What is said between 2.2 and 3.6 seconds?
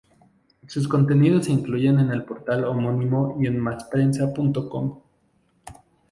portal homónimo y en